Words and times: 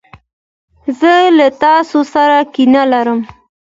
زه 0.99 1.13
له 1.37 1.47
تاسو 1.63 1.99
سره 2.13 2.37
کینه 2.53 2.83
لرم. 2.91 3.19